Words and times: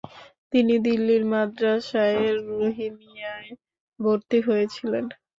তিনি 0.53 0.73
দিল্লির 0.85 1.23
মাদ্রাসায়ে 1.31 2.25
রহিমিয়্যায় 2.49 3.49
ভর্তি 3.99 4.39
হয়েছিলেন। 4.47 5.05